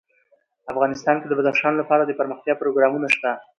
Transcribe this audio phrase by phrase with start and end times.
[0.71, 3.31] افغانستان کې د بدخشان لپاره دپرمختیا پروګرامونه شته.